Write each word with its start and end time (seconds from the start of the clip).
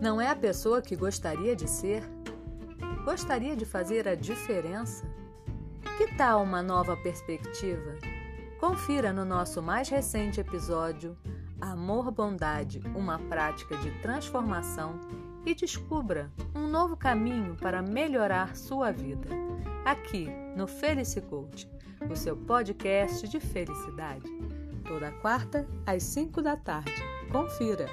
Não 0.00 0.18
é 0.18 0.28
a 0.28 0.34
pessoa 0.34 0.80
que 0.80 0.96
gostaria 0.96 1.54
de 1.54 1.68
ser? 1.68 2.02
Gostaria 3.04 3.54
de 3.54 3.66
fazer 3.66 4.08
a 4.08 4.14
diferença? 4.14 5.04
Que 5.98 6.16
tal 6.16 6.42
uma 6.42 6.62
nova 6.62 6.96
perspectiva? 6.96 7.98
Confira 8.58 9.12
no 9.12 9.26
nosso 9.26 9.60
mais 9.60 9.90
recente 9.90 10.40
episódio 10.40 11.18
Amor 11.60 12.10
Bondade, 12.10 12.80
uma 12.94 13.18
prática 13.18 13.76
de 13.76 13.90
transformação 14.00 14.98
e 15.44 15.54
descubra 15.54 16.32
um 16.54 16.66
novo 16.66 16.96
caminho 16.96 17.54
para 17.56 17.82
melhorar 17.82 18.56
sua 18.56 18.90
vida. 18.90 19.28
Aqui 19.84 20.30
no 20.56 20.66
Felice 20.66 21.20
Coach, 21.20 21.70
o 22.10 22.16
seu 22.16 22.38
podcast 22.38 23.28
de 23.28 23.38
felicidade. 23.38 24.30
Toda 24.88 25.12
quarta 25.12 25.68
às 25.84 26.02
5 26.04 26.40
da 26.40 26.56
tarde. 26.56 27.02
Confira! 27.30 27.86